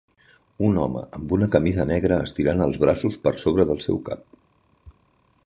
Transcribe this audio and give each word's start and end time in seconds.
Un 0.69 0.77
home 0.83 1.03
amb 1.19 1.35
una 1.37 1.47
camisa 1.55 1.85
negra 1.91 2.17
estirant 2.29 2.65
els 2.67 2.81
braços 2.85 3.19
per 3.27 3.35
sobre 3.45 3.69
del 3.73 3.83
seu 3.87 4.01
cap. 4.11 4.27